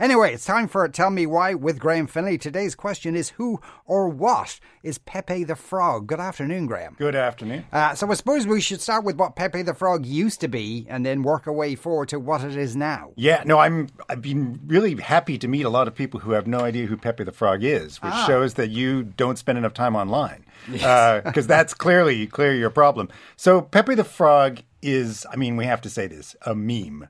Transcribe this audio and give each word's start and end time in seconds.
Anyway, 0.00 0.32
it's 0.32 0.44
time 0.44 0.68
for 0.68 0.86
Tell 0.88 1.10
Me 1.10 1.26
Why 1.26 1.54
with 1.54 1.80
Graham 1.80 2.06
Finlay. 2.06 2.38
Today's 2.38 2.76
question 2.76 3.16
is 3.16 3.30
Who 3.30 3.60
or 3.84 4.08
what 4.08 4.60
is 4.84 4.96
Pepe 4.98 5.42
the 5.42 5.56
Frog? 5.56 6.06
Good 6.06 6.20
afternoon, 6.20 6.66
Graham. 6.66 6.94
Good 6.96 7.16
afternoon. 7.16 7.64
Uh, 7.72 7.96
so 7.96 8.08
I 8.08 8.14
suppose 8.14 8.46
we 8.46 8.60
should 8.60 8.80
start 8.80 9.02
with 9.04 9.16
what 9.16 9.34
Pepe 9.34 9.62
the 9.62 9.74
Frog 9.74 10.06
used 10.06 10.40
to 10.42 10.46
be 10.48 10.86
and 10.88 11.04
then 11.04 11.24
work 11.24 11.48
our 11.48 11.52
way 11.52 11.74
forward 11.74 12.10
to 12.10 12.20
what 12.20 12.44
it 12.44 12.56
is 12.56 12.76
now. 12.76 13.10
Yeah, 13.16 13.42
no, 13.44 13.58
I'm 13.58 13.88
I've 14.08 14.22
been 14.22 14.60
really 14.68 14.94
happy 14.94 15.36
to 15.38 15.48
meet 15.48 15.62
a 15.64 15.68
lot 15.68 15.88
of 15.88 15.96
people 15.96 16.20
who 16.20 16.30
have 16.30 16.46
no 16.46 16.60
idea 16.60 16.86
who 16.86 16.96
Pepe 16.96 17.24
the 17.24 17.32
Frog 17.32 17.64
is, 17.64 18.00
which 18.00 18.12
Ah. 18.14 18.24
shows 18.24 18.54
that 18.54 18.70
you 18.70 19.02
don't 19.02 19.36
spend 19.36 19.58
enough 19.58 19.74
time 19.74 19.96
online. 19.96 20.44
Because 20.70 21.48
that's 21.48 21.74
clearly 21.74 22.28
clearly 22.28 22.60
your 22.60 22.70
problem. 22.70 23.08
So 23.36 23.60
Pepe 23.62 23.96
the 23.96 24.04
Frog 24.04 24.60
is, 24.80 25.26
I 25.32 25.34
mean, 25.34 25.56
we 25.56 25.64
have 25.64 25.80
to 25.80 25.90
say 25.90 26.06
this, 26.06 26.36
a 26.42 26.54
meme. 26.54 27.08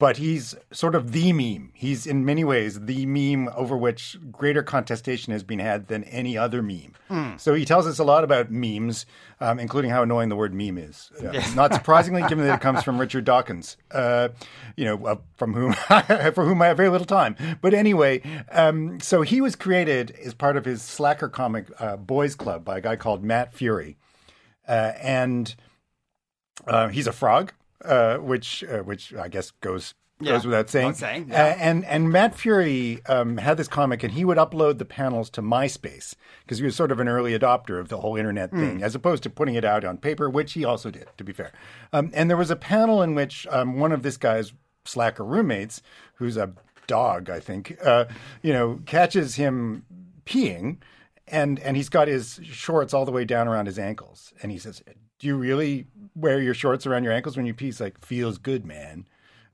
But 0.00 0.16
he's 0.16 0.56
sort 0.72 0.96
of 0.96 1.12
the 1.12 1.32
meme. 1.32 1.70
He's 1.72 2.04
in 2.04 2.24
many 2.24 2.42
ways 2.42 2.80
the 2.80 3.06
meme 3.06 3.48
over 3.54 3.76
which 3.76 4.16
greater 4.32 4.62
contestation 4.62 5.32
has 5.32 5.44
been 5.44 5.60
had 5.60 5.86
than 5.86 6.02
any 6.04 6.36
other 6.36 6.62
meme. 6.62 6.94
So 7.38 7.54
he 7.54 7.64
tells 7.64 7.86
us 7.86 8.00
a 8.00 8.04
lot 8.04 8.24
about 8.24 8.50
memes, 8.50 9.06
um, 9.40 9.60
including 9.60 9.92
how 9.92 10.02
annoying 10.02 10.30
the 10.30 10.36
word 10.36 10.52
meme 10.52 10.78
is. 10.78 11.12
Uh, 11.22 11.30
not 11.54 11.72
surprisingly, 11.72 12.22
given 12.28 12.44
that 12.44 12.56
it 12.56 12.60
comes 12.60 12.82
from 12.82 12.98
Richard 13.00 13.24
Dawkins, 13.24 13.76
uh, 13.92 14.28
you 14.76 14.84
know, 14.84 15.06
uh, 15.06 15.16
from 15.36 15.54
whom 15.54 15.72
for 16.32 16.44
whom 16.44 16.60
I 16.60 16.66
have 16.66 16.76
very 16.76 16.88
little 16.88 17.06
time. 17.06 17.36
But 17.60 17.72
anyway, 17.72 18.20
um, 18.50 18.98
so 18.98 19.22
he 19.22 19.40
was 19.40 19.54
created 19.54 20.10
as 20.24 20.34
part 20.34 20.56
of 20.56 20.64
his 20.64 20.82
slacker 20.82 21.28
comic 21.28 21.68
uh, 21.78 21.96
Boys 21.96 22.34
Club 22.34 22.64
by 22.64 22.78
a 22.78 22.80
guy 22.80 22.96
called 22.96 23.22
Matt 23.22 23.54
Furie, 23.54 23.94
uh, 24.66 24.92
and 25.00 25.54
uh, 26.66 26.88
he's 26.88 27.06
a 27.06 27.12
frog, 27.12 27.52
uh, 27.84 28.16
which 28.18 28.64
uh, 28.64 28.78
which 28.78 29.14
I 29.14 29.28
guess 29.28 29.50
goes 29.50 29.94
Yeah, 30.20 30.32
goes 30.32 30.44
without 30.46 30.70
saying. 30.70 30.94
saying, 30.94 31.28
yeah. 31.30 31.44
Uh, 31.44 31.56
and 31.58 31.84
and 31.84 32.10
Matt 32.10 32.34
Furie 32.36 33.00
um, 33.08 33.36
had 33.38 33.56
this 33.56 33.68
comic, 33.68 34.02
and 34.02 34.12
he 34.12 34.24
would 34.24 34.38
upload 34.38 34.78
the 34.78 34.84
panels 34.84 35.28
to 35.30 35.42
MySpace 35.42 36.14
because 36.42 36.58
he 36.58 36.64
was 36.64 36.76
sort 36.76 36.92
of 36.92 37.00
an 37.00 37.08
early 37.08 37.36
adopter 37.38 37.78
of 37.80 37.88
the 37.88 37.98
whole 37.98 38.16
internet 38.16 38.50
Hmm. 38.50 38.60
thing, 38.60 38.82
as 38.82 38.94
opposed 38.94 39.22
to 39.24 39.30
putting 39.30 39.54
it 39.54 39.64
out 39.64 39.84
on 39.84 39.98
paper, 39.98 40.30
which 40.30 40.52
he 40.52 40.64
also 40.64 40.90
did. 40.90 41.08
To 41.18 41.24
be 41.24 41.32
fair, 41.32 41.52
um, 41.92 42.10
and 42.14 42.30
there 42.30 42.36
was 42.36 42.50
a 42.50 42.56
panel 42.56 43.02
in 43.02 43.14
which 43.14 43.46
um, 43.50 43.78
one 43.78 43.92
of 43.92 44.02
this 44.02 44.16
guy's 44.16 44.52
slacker 44.84 45.24
roommates, 45.24 45.82
who's 46.16 46.36
a 46.36 46.52
dog, 46.86 47.30
I 47.30 47.40
think, 47.40 47.76
uh, 47.82 48.04
you 48.42 48.52
know, 48.52 48.80
catches 48.84 49.36
him 49.36 49.84
peeing 50.26 50.76
and 51.28 51.58
and 51.60 51.76
he's 51.76 51.88
got 51.88 52.08
his 52.08 52.40
shorts 52.44 52.92
all 52.94 53.04
the 53.04 53.12
way 53.12 53.24
down 53.24 53.48
around 53.48 53.66
his 53.66 53.78
ankles. 53.78 54.32
And 54.42 54.50
he 54.52 54.58
says 54.58 54.82
do 55.18 55.26
you 55.28 55.36
really 55.36 55.86
wear 56.14 56.40
your 56.40 56.54
shorts 56.54 56.86
around 56.86 57.04
your 57.04 57.12
ankles 57.12 57.36
when 57.36 57.46
you 57.46 57.54
pee? 57.54 57.66
He's 57.66 57.80
like 57.80 58.04
feels 58.04 58.38
good 58.38 58.64
man. 58.66 59.06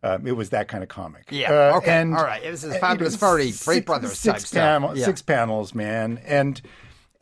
Um, 0.03 0.27
it 0.27 0.33
was 0.33 0.49
that 0.51 0.67
kind 0.69 0.83
of 0.83 0.89
comic. 0.89 1.25
Yeah, 1.31 1.53
Uh, 1.53 1.77
okay, 1.77 1.91
and 2.01 2.17
all 2.17 2.25
right. 2.25 2.43
It 2.43 2.51
was 2.51 2.65
a 2.65 2.71
uh, 2.71 2.75
you 2.75 2.81
fabulous 2.81 3.17
furry 3.17 3.51
six- 3.53 3.85
Brothers 3.85 4.19
six 4.19 4.33
type 4.33 4.41
stuff. 4.49 4.63
panel- 4.63 4.97
Yeah. 4.99 5.05
six 5.05 5.21
panels 5.23 5.75
man. 5.75 6.19
And 6.25 6.61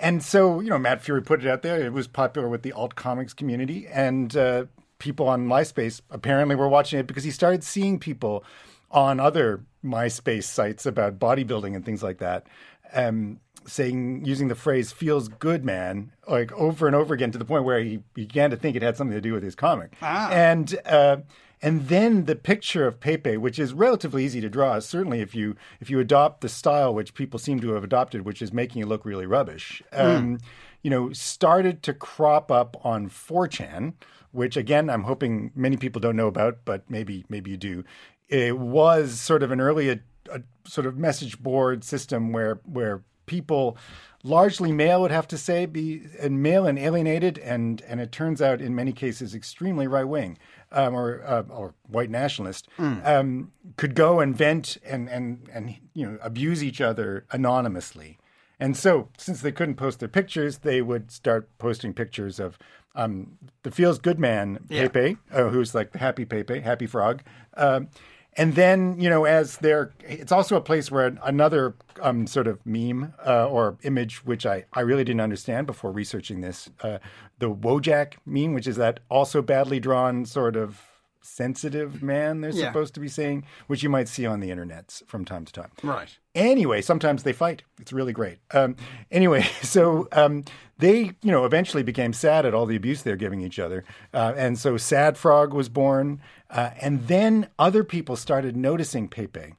and 0.01 0.23
so 0.23 0.61
you 0.61 0.71
know 0.71 0.79
matt 0.79 1.03
Furie 1.03 1.25
put 1.25 1.45
it 1.45 1.49
out 1.51 1.63
there. 1.63 1.85
It 1.85 1.93
was 1.93 2.07
popular 2.07 2.49
with 2.49 2.63
the 2.63 2.73
alt 2.73 2.95
comics 2.95 3.35
community. 3.35 3.87
And 3.89 4.37
uh, 4.37 4.67
people 5.01 5.29
on 5.29 5.47
myspace 5.47 6.01
apparently 6.11 6.55
were 6.55 6.69
watching 6.69 7.01
it 7.01 7.07
because 7.09 7.25
he 7.25 7.31
started 7.33 7.65
seeing 7.65 7.99
people 7.99 8.45
on 8.91 9.19
other 9.21 9.65
myspace 9.85 10.45
sites 10.45 10.87
about 10.87 11.19
bodybuilding 11.19 11.75
and 11.77 11.85
things 11.85 12.03
like 12.03 12.19
that. 12.19 12.47
Um, 12.95 13.41
saying 13.69 14.25
using 14.25 14.49
the 14.49 14.55
phrase 14.55 14.93
feels 14.93 15.29
good 15.29 15.65
man 15.65 16.13
like 16.27 16.53
over 16.53 16.87
and 16.87 16.97
over 16.97 17.15
again 17.15 17.31
to 17.31 17.39
the 17.39 17.45
point 17.45 17.65
where 17.65 17.81
he 17.81 17.99
began 18.15 18.51
to 18.51 18.57
think 18.57 18.77
it 18.77 18.83
had 18.83 18.97
something 18.97 19.15
to 19.15 19.21
do 19.21 19.33
with 19.33 19.43
his 19.43 19.55
comic. 19.55 19.95
And 20.33 20.79
uh, 20.85 21.19
and 21.61 21.89
then 21.89 22.25
the 22.25 22.37
picture 22.37 22.87
of 22.87 23.01
Pepe, 23.01 23.37
which 23.37 23.59
is 23.59 23.73
relatively 23.73 24.25
easy 24.25 24.41
to 24.41 24.49
draw, 24.49 24.79
certainly 24.79 25.21
if 25.21 25.35
you 25.35 25.57
if 25.81 25.91
you 25.91 25.99
adopt 25.99 26.41
the 26.41 26.49
style 26.49 26.95
which 26.95 27.15
people 27.15 27.39
seem 27.39 27.61
to 27.61 27.73
have 27.73 27.85
adopted, 27.85 28.25
which 28.25 28.41
is 28.41 28.53
making 28.53 28.83
it 28.83 28.87
look 28.87 29.05
really 29.05 29.27
rubbish, 29.27 29.83
um, 29.93 30.39
you 30.83 30.91
know, 30.91 31.13
started 31.13 31.83
to 31.83 31.95
crop 31.95 32.53
up 32.53 32.77
on 32.85 33.09
4chan, 33.09 33.95
which 34.31 34.57
again 34.57 34.89
I'm 34.89 35.03
hoping 35.05 35.51
many 35.55 35.77
people 35.77 36.01
don't 36.01 36.17
know 36.17 36.29
about, 36.29 36.59
but 36.65 36.89
maybe 36.89 37.25
maybe 37.29 37.51
you 37.51 37.57
do. 37.57 37.85
It 38.29 38.59
was 38.59 39.19
sort 39.19 39.43
of 39.43 39.51
an 39.51 39.61
early 39.61 39.89
a, 39.89 40.01
a 40.31 40.43
sort 40.65 40.87
of 40.87 40.97
message 40.97 41.43
board 41.43 41.83
system 41.83 42.33
where 42.33 42.61
where 42.65 43.03
people 43.29 43.77
largely 44.25 44.73
male 44.73 45.01
would 45.01 45.13
have 45.13 45.29
to 45.29 45.39
say 45.39 45.65
be 45.65 46.03
and 46.19 46.43
male 46.43 46.67
and 46.67 46.79
alienated 46.79 47.39
and 47.39 47.83
and 47.83 48.01
it 48.01 48.11
turns 48.11 48.43
out 48.43 48.61
in 48.61 48.75
many 48.75 48.93
cases 48.93 49.35
extremely 49.35 49.87
right 49.87 50.09
wing 50.09 50.37
um, 50.73 50.95
or 50.95 51.23
uh, 51.25 51.43
or 51.51 51.75
white 51.87 52.11
nationalist 52.11 52.69
um, 52.79 53.53
could 53.77 53.95
go 53.95 54.21
and 54.21 54.37
vent 54.37 54.77
and 54.85 55.09
and 55.09 55.49
and 55.53 55.77
you 55.95 56.05
know 56.05 56.19
abuse 56.23 56.63
each 56.65 56.81
other 56.81 57.25
anonymously. 57.31 58.19
And 58.61 58.77
so 58.77 59.09
since 59.17 59.41
they 59.41 59.53
couldn't 59.53 59.77
post 59.77 60.01
their 60.01 60.09
pictures 60.09 60.59
they 60.59 60.83
would 60.83 61.13
start 61.13 61.49
posting 61.59 61.95
pictures 61.95 62.41
of 62.41 62.59
um, 62.97 63.39
the 63.63 63.71
feels 63.71 63.99
good 64.01 64.19
man 64.19 64.59
Pepe 64.89 65.17
uh, 65.33 65.49
who's 65.51 65.75
like 65.77 65.93
the 65.93 65.99
happy 65.99 66.25
Pepe 66.25 66.61
happy 66.61 66.87
frog 66.87 67.23
um, 67.57 67.89
and 68.39 68.55
then, 68.55 68.99
you 69.01 69.11
know, 69.11 69.25
as 69.25 69.59
they're, 69.59 69.93
it's 70.01 70.33
also 70.33 70.57
a 70.57 70.61
place 70.61 70.91
where 70.91 71.19
another 71.25 71.75
um, 72.01 72.27
sort 72.27 72.47
of 72.47 72.65
meme 72.65 73.13
uh, 73.27 73.49
or 73.49 73.77
image, 73.83 74.25
which 74.25 74.47
I, 74.47 74.65
I 74.73 74.81
really 74.81 75.05
didn't 75.05 75.21
understand 75.21 75.67
before 75.67 75.91
researching 75.93 76.41
this, 76.41 76.71
uh, 76.83 76.99
the 77.41 77.51
Wojak 77.55 78.15
meme, 78.25 78.55
which 78.55 78.67
is 78.67 78.77
that 78.77 79.01
also 79.11 79.43
badly 79.43 79.81
drawn 79.81 80.25
sort 80.25 80.57
of 80.57 80.81
sensitive 81.21 82.03
man 82.03 82.41
they're 82.41 82.53
Yeah. 82.53 82.69
supposed 82.69 82.95
to 82.95 83.01
be 83.01 83.09
saying, 83.09 83.45
which 83.67 83.83
you 83.83 83.91
might 83.91 84.09
see 84.09 84.25
on 84.25 84.41
the 84.41 84.49
internets 84.51 85.07
from 85.07 85.25
time 85.25 85.45
to 85.45 85.53
time. 85.53 85.71
Right. 85.83 86.17
Anyway, 86.35 86.81
sometimes 86.81 87.23
they 87.23 87.33
fight. 87.33 87.63
It's 87.81 87.93
really 87.93 88.13
great. 88.13 88.39
Um, 88.53 88.77
anyway, 89.11 89.43
so 89.63 90.09
um, 90.13 90.45
they, 90.79 91.13
you 91.23 91.31
know, 91.31 91.45
eventually 91.45 91.83
became 91.83 92.13
sad 92.13 92.47
at 92.47 92.55
all 92.55 92.65
the 92.67 92.77
abuse 92.77 93.03
they're 93.03 93.17
giving 93.17 93.41
each 93.43 93.59
other, 93.59 93.85
uh, 94.15 94.33
and 94.37 94.59
so 94.59 94.77
Sad 94.77 95.19
Frog 95.19 95.53
was 95.53 95.69
born, 95.69 96.21
uh, 96.51 96.71
and 96.81 97.07
then 97.09 97.49
other 97.59 97.85
people 97.85 98.17
started 98.17 98.57
noticing 98.57 99.09
Pepe, 99.09 99.55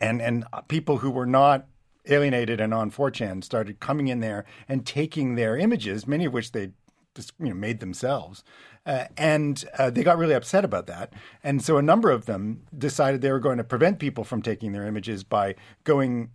and 0.00 0.20
and 0.20 0.44
people 0.68 0.98
who 0.98 1.10
were 1.10 1.26
not 1.26 1.66
alienated 2.06 2.60
and 2.60 2.74
on 2.74 2.90
4chan 2.90 3.42
started 3.42 3.80
coming 3.80 4.08
in 4.08 4.20
there 4.20 4.44
and 4.68 4.84
taking 4.84 5.34
their 5.34 5.56
images, 5.56 6.06
many 6.06 6.26
of 6.26 6.32
which 6.32 6.52
they 6.52 6.72
just 7.14 7.32
you 7.38 7.48
know 7.48 7.54
made 7.54 7.80
themselves, 7.80 8.42
uh, 8.86 9.04
and 9.16 9.64
uh, 9.78 9.88
they 9.90 10.02
got 10.02 10.18
really 10.18 10.34
upset 10.34 10.64
about 10.64 10.86
that. 10.86 11.12
And 11.42 11.62
so 11.62 11.76
a 11.76 11.82
number 11.82 12.10
of 12.10 12.26
them 12.26 12.62
decided 12.76 13.20
they 13.20 13.32
were 13.32 13.38
going 13.38 13.58
to 13.58 13.64
prevent 13.64 13.98
people 13.98 14.24
from 14.24 14.42
taking 14.42 14.72
their 14.72 14.86
images 14.86 15.22
by 15.22 15.54
going 15.84 16.30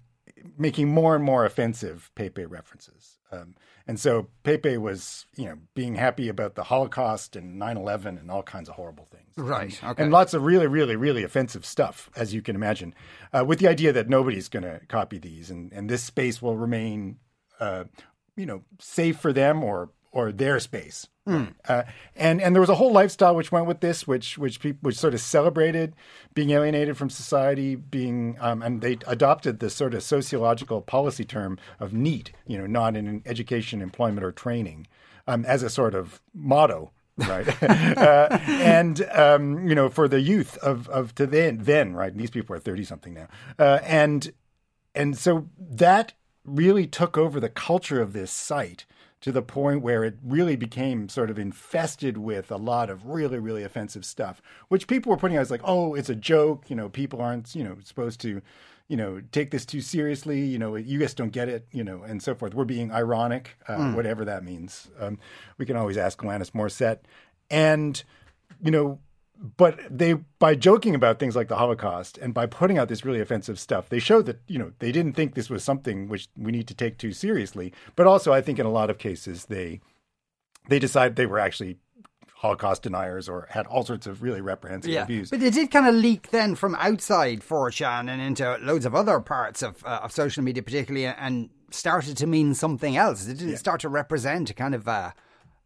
making 0.57 0.89
more 0.89 1.16
and 1.16 1.23
more 1.23 1.45
offensive 1.45 2.11
Pepe 2.16 2.45
references. 2.45 3.19
Um, 3.31 3.55
and 3.88 4.00
so 4.00 4.27
Pepe 4.44 4.77
was, 4.77 5.25
you 5.35 5.45
know, 5.45 5.57
being 5.75 5.95
happy 5.95 6.29
about 6.29 6.55
the 6.55 6.66
Holocaust 6.66 7.35
and 7.35 7.59
9/11 7.59 8.19
and 8.19 8.29
all 8.29 8.44
kinds 8.44 8.69
of 8.69 8.75
horrible 8.75 9.05
things. 9.05 9.33
Right, 9.35 9.79
And, 9.81 9.91
okay. 9.91 10.03
and 10.03 10.11
lots 10.11 10.33
of 10.33 10.44
really, 10.44 10.67
really, 10.67 10.95
really 10.95 11.23
offensive 11.23 11.66
stuff, 11.66 12.09
as 12.16 12.33
you 12.33 12.41
can 12.41 12.55
imagine, 12.55 12.94
uh, 13.33 13.44
with 13.45 13.59
the 13.59 13.67
idea 13.67 13.91
that 13.94 14.09
nobody's 14.09 14.49
going 14.49 14.63
to 14.63 14.81
copy 14.88 15.17
these, 15.17 15.49
and 15.49 15.72
and 15.73 15.89
this 15.89 16.03
space 16.03 16.41
will 16.41 16.57
remain, 16.57 17.17
uh, 17.59 17.85
you 18.35 18.45
know, 18.45 18.63
safe 18.79 19.17
for 19.19 19.33
them 19.33 19.63
or 19.63 19.89
or 20.12 20.31
their 20.31 20.59
space. 20.59 21.08
Uh, 21.68 21.84
and 22.16 22.42
and 22.42 22.56
there 22.56 22.62
was 22.62 22.70
a 22.70 22.75
whole 22.75 22.92
lifestyle 22.92 23.36
which 23.36 23.52
went 23.52 23.68
with 23.68 23.81
this, 23.81 24.08
which 24.08 24.38
which 24.38 24.59
people 24.59 24.80
which 24.81 24.97
sort 24.97 25.14
of 25.14 25.22
celebrated 25.22 25.94
being 26.34 26.50
alienated 26.50 26.97
from 26.97 27.09
society, 27.09 27.75
being 27.75 28.36
um, 28.40 28.64
and 28.64 28.81
they 28.81 28.97
adopted 29.06 29.59
this 29.59 29.75
sort 29.75 29.94
of 29.94 30.02
sociological 30.02 30.81
policy 30.81 31.24
term 31.24 31.59
of 31.80 31.94
NEET, 31.94 32.31
you 32.47 32.58
know, 32.58 32.66
not 32.66 32.96
in 32.96 33.22
education, 33.28 33.82
employment, 33.82 34.26
or 34.26 34.32
training, 34.32 34.88
um, 35.28 35.46
as 35.46 35.61
a 35.61 35.70
sort 35.70 35.94
of 35.94 36.20
motto. 36.34 36.91
right, 37.17 37.47
uh, 37.97 38.40
and 38.47 39.08
um, 39.12 39.67
you 39.67 39.76
know, 39.76 39.88
for 39.88 40.08
the 40.08 40.22
youth 40.22 40.58
of 40.58 40.90
of 40.90 41.14
to 41.16 41.28
then, 41.28 41.59
then 41.62 41.94
right, 41.94 42.17
these 42.17 42.32
people 42.32 42.55
are 42.55 42.59
thirty 42.59 42.84
something 42.84 43.14
now, 43.14 43.28
uh, 43.59 43.79
and 43.84 44.34
and 44.96 45.16
so 45.16 45.47
that 45.59 46.14
really 46.44 46.88
took 46.88 47.20
over 47.20 47.40
the 47.40 47.50
culture 47.50 48.02
of 48.02 48.14
this 48.14 48.32
site 48.32 48.88
to 49.21 49.31
the 49.31 49.41
point 49.41 49.81
where 49.81 50.03
it 50.03 50.17
really 50.23 50.55
became 50.55 51.09
sort 51.09 51.29
of 51.29 51.37
infested 51.37 52.17
with 52.17 52.51
a 52.51 52.57
lot 52.57 52.89
of 52.89 53.05
really 53.05 53.39
really 53.39 53.63
offensive 53.63 54.05
stuff 54.05 54.41
which 54.69 54.87
people 54.87 55.09
were 55.09 55.17
putting 55.17 55.37
out 55.37 55.41
as 55.41 55.51
like 55.51 55.61
oh 55.63 55.93
it's 55.93 56.09
a 56.09 56.16
joke. 56.16 56.69
You 56.69 56.75
know 56.75 56.89
people 56.89 57.21
aren't 57.21 57.53
you 57.55 57.63
know 57.63 57.77
supposed 57.83 58.19
to 58.21 58.41
you 58.87 58.97
know 58.97 59.21
take 59.31 59.51
this 59.51 59.66
too 59.66 59.81
seriously. 59.81 60.41
You 60.45 60.59
know 60.59 60.75
you 60.75 60.99
guys 60.99 61.13
don't 61.13 61.31
get 61.31 61.49
it 61.49 61.67
you 61.71 61.83
know 61.83 62.03
and 62.03 62.21
so 62.21 62.35
forth. 62.35 62.53
We're 62.53 62.66
being 62.66 62.91
ironic 62.91 63.57
uh, 63.67 63.91
whatever 63.91 64.25
that 64.25 64.43
means. 64.43 64.89
Um, 64.99 65.19
we 65.57 65.66
can 65.66 65.75
always 65.75 65.97
ask 65.97 66.19
Alanis 66.19 66.51
Morissette. 66.51 66.99
And 67.51 68.01
you 68.61 68.71
know 68.71 68.99
but 69.58 69.80
they 69.90 70.14
by 70.40 70.53
joking 70.56 70.96
about 70.96 71.18
things 71.20 71.36
like 71.36 71.47
the 71.47 71.56
Holocaust 71.56 72.18
and 72.18 72.34
by 72.34 72.46
putting 72.46 72.78
out 72.78 72.90
this 72.90 73.06
really 73.06 73.22
offensive 73.22 73.58
stuff, 73.59 73.88
they 73.90 74.00
showed 74.00 74.26
that 74.26 74.41
you 74.47 74.59
know 74.59 74.74
they 74.80 74.91
didn't 74.91 75.14
think 75.14 75.34
this 75.36 75.50
was 75.50 75.64
something 75.64 76.08
which 76.09 76.28
we 76.38 76.52
need 76.52 76.68
to 76.68 76.74
take 76.74 76.97
too 76.97 77.12
seriously. 77.14 77.74
But 77.96 78.06
also, 78.08 78.34
I 78.34 78.41
think 78.41 78.59
in 78.59 78.66
a 78.66 78.72
lot 78.72 78.90
of 78.90 78.97
cases 78.97 79.46
they 79.46 79.80
they 80.68 80.78
decided 80.80 81.16
they 81.16 81.26
were 81.26 81.40
actually 81.40 81.78
Holocaust 82.36 82.84
deniers 82.84 83.28
or 83.28 83.47
had 83.50 83.66
all 83.68 83.84
sorts 83.86 84.08
of 84.08 84.22
really 84.22 84.40
reprehensible 84.41 84.94
Yeah, 84.94 85.06
views. 85.06 85.30
but 85.30 85.41
it 85.41 85.53
did 85.53 85.72
kind 85.72 85.88
of 85.88 85.96
leak 85.96 86.32
then 86.32 86.56
from 86.56 86.74
outside 86.76 87.41
4chan 87.41 88.09
and 88.09 88.22
into 88.22 88.58
loads 88.62 88.86
of 88.86 88.96
other 88.96 89.20
parts 89.20 89.62
of 89.62 89.84
uh, 89.86 90.00
of 90.03 90.12
social 90.12 90.44
media, 90.44 90.64
particularly, 90.64 91.06
and 91.06 91.50
started 91.72 92.18
to 92.18 92.28
mean 92.28 92.53
something 92.53 92.97
else. 92.97 93.28
It 93.28 93.38
didn't 93.38 93.58
start 93.58 93.80
to 93.82 93.90
represent 93.90 94.50
a 94.50 94.53
kind 94.53 94.74
of 94.76 94.88
uh, 94.88 95.12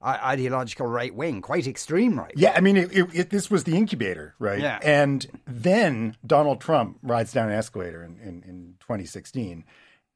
ideological 0.03 0.85
right 0.85 1.13
wing, 1.13 1.41
quite 1.41 1.67
extreme 1.67 2.17
right. 2.17 2.33
Yeah, 2.35 2.53
I 2.55 2.61
mean, 2.61 2.77
it, 2.77 2.91
it, 2.91 3.07
it, 3.13 3.29
this 3.29 3.49
was 3.49 3.63
the 3.63 3.75
incubator, 3.77 4.35
right? 4.39 4.59
Yeah. 4.59 4.79
And 4.83 5.25
then 5.47 6.17
Donald 6.25 6.59
Trump 6.59 6.97
rides 7.01 7.31
down 7.31 7.49
an 7.49 7.55
escalator 7.55 8.03
in, 8.03 8.17
in, 8.17 8.43
in 8.43 8.75
2016. 8.81 9.63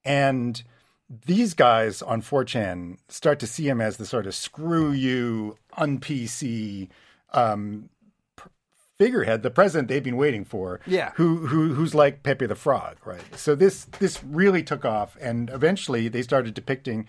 And 0.03 0.63
these 1.25 1.53
guys 1.53 2.01
on 2.01 2.21
4chan 2.21 2.97
start 3.07 3.39
to 3.39 3.47
see 3.47 3.67
him 3.67 3.79
as 3.79 3.97
the 3.97 4.05
sort 4.05 4.27
of 4.27 4.35
screw 4.35 4.91
you, 4.91 5.57
un 5.77 5.99
PC 5.99 6.89
um, 7.33 7.89
figurehead, 8.97 9.43
the 9.43 9.49
president 9.49 9.87
they've 9.87 10.03
been 10.03 10.17
waiting 10.17 10.43
for. 10.43 10.79
Yeah. 10.85 11.11
Who, 11.15 11.47
who 11.47 11.73
who's 11.73 11.95
like 11.95 12.23
Pepe 12.23 12.45
the 12.45 12.55
Frog, 12.55 12.97
right? 13.05 13.21
So 13.35 13.55
this 13.55 13.85
this 13.99 14.23
really 14.23 14.63
took 14.63 14.83
off, 14.83 15.17
and 15.21 15.49
eventually 15.49 16.07
they 16.07 16.21
started 16.21 16.53
depicting 16.53 17.07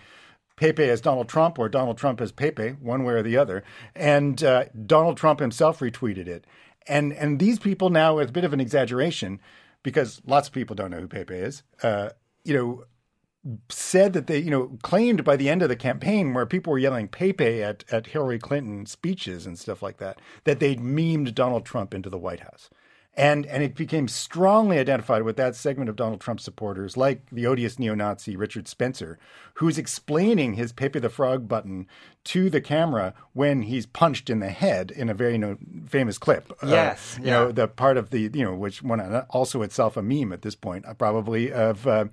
Pepe 0.58 0.84
as 0.84 1.00
Donald 1.00 1.28
Trump 1.28 1.58
or 1.58 1.69
Donald 1.69 1.96
Trump 1.99 2.20
as 2.20 2.32
Pepe, 2.32 2.70
one 2.81 3.05
way 3.05 3.14
or 3.14 3.22
the 3.22 3.37
other. 3.37 3.62
And 3.94 4.43
uh, 4.43 4.64
Donald 4.87 5.16
Trump 5.16 5.40
himself 5.40 5.78
retweeted 5.78 6.26
it. 6.26 6.46
And 6.87 7.12
and 7.12 7.38
these 7.38 7.58
people 7.58 7.90
now, 7.90 8.19
it's 8.19 8.31
a 8.31 8.32
bit 8.32 8.44
of 8.44 8.52
an 8.52 8.60
exaggeration 8.60 9.40
because 9.82 10.20
lots 10.26 10.49
of 10.49 10.55
people 10.55 10.75
don't 10.75 10.90
know 10.90 11.00
who 11.00 11.08
Pepe 11.08 11.34
is. 11.34 11.62
Uh, 11.82 12.10
you 12.44 12.55
know, 12.55 12.84
said 13.69 14.12
that 14.14 14.26
they, 14.26 14.38
you 14.38 14.50
know, 14.50 14.78
claimed 14.82 15.25
by 15.25 15.37
the 15.37 15.49
end 15.49 15.62
of 15.62 15.69
the 15.69 15.76
campaign 15.76 16.34
where 16.34 16.46
people 16.46 16.72
were 16.72 16.78
yelling 16.78 17.08
Pepe 17.08 17.62
at, 17.62 17.84
at 17.90 18.08
Hillary 18.08 18.38
Clinton 18.38 18.87
speeches 18.87 19.46
and 19.46 19.58
stuff 19.58 19.82
like 19.82 19.99
that, 19.99 20.20
that 20.44 20.61
they'd 20.61 20.81
memed 20.81 21.34
Donald 21.34 21.64
Trump 21.64 21.94
into 21.94 22.11
the 22.11 22.19
White 22.19 22.40
House. 22.40 22.69
And 23.19 23.47
and 23.47 23.65
it 23.65 23.75
became 23.75 24.06
strongly 24.06 24.79
identified 24.79 25.25
with 25.25 25.37
that 25.37 25.56
segment 25.56 25.91
of 25.91 25.97
Donald 25.97 26.20
Trump 26.20 26.38
supporters, 26.38 26.97
like 26.97 27.29
the 27.32 27.47
odious 27.47 27.76
neo-Nazi 27.76 28.37
Richard 28.37 28.69
Spencer, 28.69 29.19
who's 29.55 29.76
explaining 29.76 30.55
his 30.55 30.73
Pepe 30.73 31.00
the 31.00 31.09
Frog 31.09 31.49
button 31.49 31.88
to 32.25 32.49
the 32.49 32.61
camera 32.61 33.15
when 33.32 33.62
he's 33.62 33.87
punched 33.87 34.31
in 34.31 34.38
the 34.38 34.50
head 34.50 34.93
in 34.93 35.09
a 35.09 35.15
very 35.15 35.37
no, 35.37 35.56
famous 35.88 36.17
clip. 36.17 36.53
Uh, 36.62 36.69
Yes, 36.69 37.17
you 37.19 37.26
yeah. 37.26 37.32
know 37.32 37.53
the 37.53 37.67
part 37.67 37.97
of 37.97 38.11
the 38.11 38.31
you 38.32 38.44
know 38.44 38.55
which 38.55 38.85
one 38.85 39.00
also 39.31 39.62
itself 39.62 39.97
a 39.97 40.03
meme 40.03 40.32
at 40.32 40.43
this 40.43 40.55
point 40.55 40.87
uh, 40.87 40.94
probably 40.94 41.50
of 41.53 41.88
uh, 41.88 42.05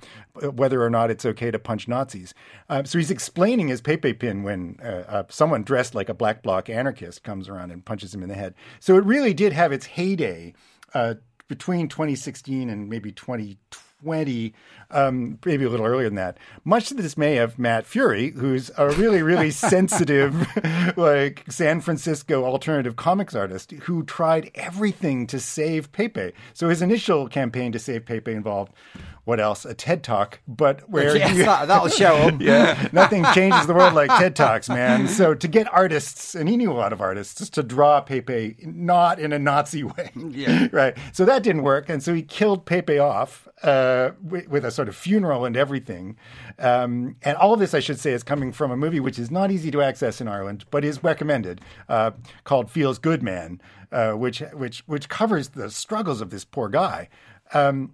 whether 0.42 0.82
or 0.84 0.90
not 0.90 1.12
it's 1.12 1.26
okay 1.26 1.52
to 1.52 1.60
punch 1.60 1.88
Nazis. 1.88 2.34
Uh, 2.68 2.84
so 2.84 2.98
he's 2.98 3.12
explaining 3.12 3.68
his 3.68 3.80
Pepe 3.82 4.14
pin 4.14 4.42
when 4.42 4.80
uh, 4.84 5.04
uh, 5.08 5.24
someone 5.30 5.62
dressed 5.62 5.94
like 5.94 6.10
a 6.10 6.16
black 6.16 6.42
bloc 6.42 6.68
anarchist 6.68 7.24
comes 7.24 7.48
around 7.48 7.70
and 7.70 7.86
punches 7.86 8.16
him 8.16 8.24
in 8.24 8.30
the 8.30 8.36
head. 8.36 8.56
So 8.80 8.98
it 8.98 9.06
really 9.06 9.36
did 9.36 9.54
have 9.54 9.72
its 9.72 9.86
heyday 9.86 10.56
uh, 10.96 11.16
between 11.48 11.88
2016 11.88 12.70
and 12.70 12.90
maybe 12.90 13.12
2020, 13.12 14.54
um, 14.90 15.38
maybe 15.46 15.66
a 15.66 15.70
little 15.70 15.86
earlier 15.86 16.08
than 16.08 16.16
that. 16.16 16.40
Much 16.64 16.88
to 16.88 16.96
the 16.96 17.04
dismay 17.04 17.38
of 17.38 17.60
Matt 17.60 17.86
Furie, 17.86 18.32
who's 18.36 18.72
a 18.78 18.90
really, 18.92 19.22
really 19.22 19.52
sensitive, 19.72 20.48
like 20.98 21.46
San 21.50 21.82
Francisco 21.82 22.44
alternative 22.44 22.96
comics 22.96 23.36
artist 23.36 23.72
who 23.72 24.04
tried 24.04 24.50
everything 24.56 25.28
to 25.28 25.40
save 25.40 25.92
Pepe. 25.92 26.32
So 26.54 26.70
his 26.70 26.82
initial 26.82 27.28
campaign 27.28 27.72
to 27.74 27.80
save 27.80 28.06
Pepe 28.06 28.32
involved 28.32 28.74
what 29.26 29.40
else? 29.40 29.66
A 29.66 29.74
TED 29.74 30.04
talk, 30.04 30.40
but 30.48 30.90
where 30.90 31.18
Yes, 31.18 31.36
you- 31.36 31.46
that, 31.46 31.68
that'll 31.68 31.90
show 31.90 32.16
him. 32.16 32.38
yeah, 32.42 32.88
nothing 32.94 33.26
changes 33.34 33.68
the 33.68 33.74
world 33.74 33.94
like 33.94 34.10
TED 34.20 34.36
Talks, 34.36 34.70
man. 34.70 35.08
So 35.08 35.34
to 35.34 35.48
get 35.48 35.72
artists, 35.74 36.36
and 36.36 36.48
he 36.48 36.56
knew 36.58 36.72
a 36.72 36.74
lot 36.74 36.94
of 36.94 37.02
artists, 37.02 37.50
to 37.50 37.64
draw 37.64 38.00
Pepe 38.02 38.56
not 38.64 39.20
in 39.20 39.34
a 39.34 39.40
Nazi 39.40 39.84
way, 39.84 40.12
Yeah. 40.16 40.68
right? 40.72 40.98
So 41.12 41.26
that 41.26 41.44
didn't 41.44 41.64
work, 41.64 41.90
and 41.90 42.02
so 42.02 42.14
he 42.14 42.22
killed 42.22 42.66
Pepe 42.66 42.98
off 43.00 43.48
uh, 43.64 44.12
with, 44.22 44.48
with 44.48 44.64
a 44.66 44.72
sort 44.72 44.88
of 44.88 44.96
funeral 44.96 45.44
and 45.46 45.58
everything. 45.58 46.18
Um, 46.60 47.16
and 47.24 47.36
all 47.38 47.54
of 47.54 47.60
this, 47.60 47.74
I 47.74 47.80
should 47.80 48.00
say, 48.00 48.12
is 48.12 48.22
coming 48.24 48.52
from 48.52 48.70
a 48.72 48.78
movie 48.78 49.00
which 49.00 49.18
is 49.18 49.32
not 49.32 49.50
easy 49.52 49.72
to 49.72 49.82
access 49.82 50.22
in 50.22 50.28
Ireland, 50.28 50.66
but 50.72 50.86
is 50.86 51.04
recommended, 51.04 51.62
uh, 51.90 52.12
called 52.44 52.70
Feels 52.70 53.00
Good 53.00 53.24
Man, 53.24 53.60
uh, 53.92 54.12
which 54.14 54.40
which 54.54 54.84
which 54.86 55.10
covers 55.10 55.50
the 55.50 55.70
struggles 55.72 56.22
of 56.22 56.30
this 56.30 56.46
poor 56.46 56.70
guy. 56.70 57.10
Um, 57.54 57.94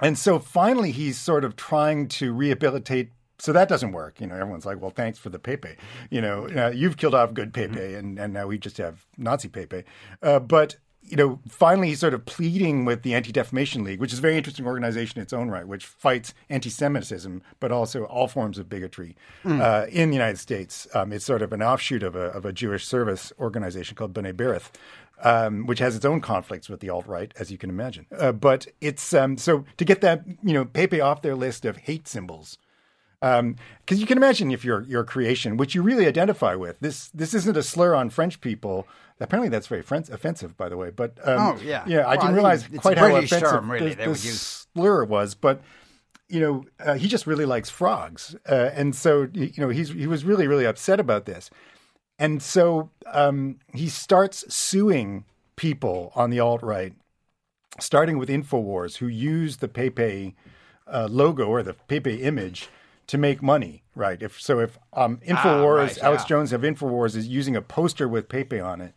and 0.00 0.18
so 0.18 0.38
finally, 0.38 0.90
he's 0.90 1.18
sort 1.18 1.44
of 1.44 1.56
trying 1.56 2.08
to 2.08 2.32
rehabilitate. 2.32 3.10
So 3.38 3.52
that 3.52 3.68
doesn't 3.68 3.92
work. 3.92 4.20
You 4.20 4.26
know, 4.26 4.36
everyone's 4.36 4.66
like, 4.66 4.80
well, 4.80 4.90
thanks 4.90 5.18
for 5.18 5.28
the 5.28 5.38
Pepe. 5.38 5.76
You 6.10 6.20
know, 6.20 6.48
uh, 6.48 6.70
you've 6.74 6.96
killed 6.96 7.14
off 7.14 7.34
good 7.34 7.52
Pepe, 7.52 7.94
and, 7.94 8.18
and 8.18 8.32
now 8.32 8.46
we 8.46 8.58
just 8.58 8.78
have 8.78 9.04
Nazi 9.18 9.48
Pepe. 9.48 9.82
Uh, 10.22 10.38
but, 10.38 10.76
you 11.02 11.16
know, 11.16 11.40
finally, 11.48 11.88
he's 11.88 12.00
sort 12.00 12.14
of 12.14 12.24
pleading 12.24 12.84
with 12.84 13.02
the 13.02 13.12
Anti 13.12 13.32
Defamation 13.32 13.84
League, 13.84 14.00
which 14.00 14.12
is 14.12 14.20
a 14.20 14.22
very 14.22 14.36
interesting 14.36 14.66
organization 14.66 15.18
in 15.18 15.22
its 15.22 15.32
own 15.32 15.50
right, 15.50 15.66
which 15.66 15.84
fights 15.84 16.32
anti 16.48 16.70
Semitism, 16.70 17.42
but 17.60 17.70
also 17.70 18.04
all 18.04 18.28
forms 18.28 18.56
of 18.56 18.68
bigotry 18.68 19.16
uh, 19.60 19.86
in 19.90 20.10
the 20.10 20.16
United 20.16 20.38
States. 20.38 20.86
Um, 20.94 21.12
it's 21.12 21.24
sort 21.24 21.42
of 21.42 21.52
an 21.52 21.62
offshoot 21.62 22.02
of 22.02 22.16
a, 22.16 22.26
of 22.26 22.44
a 22.44 22.52
Jewish 22.52 22.86
service 22.86 23.32
organization 23.38 23.96
called 23.96 24.14
B'nai 24.14 24.32
B'rith 24.32 24.70
um, 25.22 25.66
which 25.66 25.78
has 25.78 25.96
its 25.96 26.04
own 26.04 26.20
conflicts 26.20 26.68
with 26.68 26.80
the 26.80 26.90
alt 26.90 27.06
right, 27.06 27.32
as 27.38 27.50
you 27.50 27.58
can 27.58 27.70
imagine. 27.70 28.06
Uh, 28.16 28.32
but 28.32 28.66
it's 28.80 29.14
um, 29.14 29.36
so 29.38 29.64
to 29.76 29.84
get 29.84 30.00
that 30.00 30.24
you 30.42 30.52
know 30.52 30.64
Pepe 30.64 31.00
off 31.00 31.22
their 31.22 31.34
list 31.34 31.64
of 31.64 31.76
hate 31.78 32.08
symbols. 32.08 32.58
Because 33.20 34.00
you 34.00 34.06
can 34.06 34.18
imagine 34.18 34.50
if 34.50 34.64
your 34.66 34.82
your 34.82 35.02
creation, 35.02 35.56
which 35.56 35.74
you 35.74 35.80
really 35.82 36.06
identify 36.06 36.54
with, 36.54 36.78
this 36.80 37.08
this 37.08 37.32
isn't 37.32 37.56
a 37.56 37.62
slur 37.62 37.94
on 37.94 38.10
French 38.10 38.40
people. 38.42 38.86
Apparently, 39.18 39.48
that's 39.48 39.66
very 39.68 39.80
French, 39.80 40.10
offensive, 40.10 40.56
by 40.58 40.68
the 40.68 40.76
way. 40.76 40.90
But 40.90 41.16
um, 41.26 41.38
Oh, 41.40 41.60
yeah. 41.62 41.84
yeah, 41.86 42.00
I 42.00 42.02
Well, 42.02 42.08
I 42.08 42.12
didn't 42.12 42.20
think 42.26 42.34
realize 42.34 42.68
quite 42.78 42.98
how 42.98 43.08
British 43.08 43.32
offensive 43.32 43.50
term, 43.50 43.70
really, 43.70 43.94
the, 43.94 44.04
the 44.04 44.10
use. 44.10 44.66
slur 44.74 45.04
was. 45.04 45.34
But 45.34 45.62
you 46.28 46.40
know, 46.40 46.64
uh, 46.80 46.94
he 46.94 47.06
just 47.08 47.26
really 47.26 47.44
likes 47.46 47.70
frogs, 47.70 48.34
uh, 48.48 48.70
and 48.74 48.94
so 48.94 49.28
you 49.32 49.52
know 49.56 49.68
he's 49.68 49.90
he 49.90 50.06
was 50.06 50.24
really 50.24 50.46
really 50.46 50.66
upset 50.66 51.00
about 51.00 51.24
this. 51.24 51.48
And 52.18 52.42
so 52.42 52.90
um, 53.06 53.58
he 53.72 53.88
starts 53.88 54.44
suing 54.54 55.24
people 55.56 56.12
on 56.14 56.30
the 56.30 56.40
alt 56.40 56.62
right, 56.62 56.94
starting 57.80 58.18
with 58.18 58.28
InfoWars, 58.28 58.98
who 58.98 59.06
use 59.06 59.58
the 59.58 59.68
Pepe 59.68 60.34
uh, 60.86 61.08
logo 61.10 61.46
or 61.46 61.62
the 61.62 61.74
Pepe 61.74 62.22
image 62.22 62.68
to 63.06 63.18
make 63.18 63.42
money. 63.42 63.82
Right. 63.94 64.22
If 64.22 64.40
so, 64.40 64.60
if 64.60 64.78
um, 64.92 65.18
InfoWars, 65.18 65.76
right, 65.76 65.98
Alex 66.02 66.22
yeah. 66.24 66.28
Jones 66.28 66.52
of 66.52 66.62
InfoWars 66.62 67.16
is 67.16 67.28
using 67.28 67.56
a 67.56 67.62
poster 67.62 68.08
with 68.08 68.28
Pepe 68.28 68.60
on 68.60 68.80
it. 68.80 68.94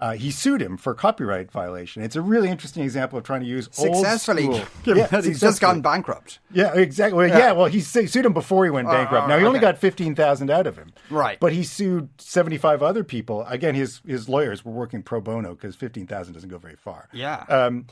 Uh, 0.00 0.12
he 0.12 0.30
sued 0.30 0.62
him 0.62 0.78
for 0.78 0.94
copyright 0.94 1.52
violation. 1.52 2.02
It's 2.02 2.16
a 2.16 2.22
really 2.22 2.48
interesting 2.48 2.82
example 2.82 3.18
of 3.18 3.24
trying 3.24 3.42
to 3.42 3.46
use 3.46 3.68
old 3.78 3.96
Successfully. 3.96 4.44
school- 4.44 4.64
Yeah, 4.96 5.20
he's 5.20 5.38
just 5.40 5.60
gone 5.60 5.82
bankrupt. 5.82 6.38
Yeah, 6.50 6.72
exactly. 6.74 7.18
Well, 7.18 7.28
yeah. 7.28 7.52
well, 7.52 7.66
he 7.66 7.80
sued 7.80 8.24
him 8.24 8.32
before 8.32 8.64
he 8.64 8.70
went 8.70 8.88
bankrupt. 8.88 9.24
oh, 9.24 9.28
now 9.28 9.38
he 9.38 9.44
only 9.44 9.60
got 9.60 9.76
fifteen 9.76 10.14
thousand 10.14 10.50
out 10.50 10.66
of 10.66 10.78
him. 10.78 10.92
Right. 11.10 11.38
But 11.38 11.52
he 11.52 11.62
sued 11.62 12.08
seventy-five 12.18 12.82
other 12.82 13.04
people. 13.04 13.44
Again, 13.44 13.74
his 13.74 14.00
his 14.06 14.26
lawyers 14.26 14.64
were 14.64 14.72
working 14.72 15.02
pro 15.02 15.20
bono 15.20 15.54
because 15.54 15.76
fifteen 15.76 16.06
thousand 16.06 16.32
doesn't 16.32 16.48
go 16.48 16.56
very 16.58 16.76
far. 16.76 17.08
Yeah. 17.12 17.44
Um, 17.50 17.86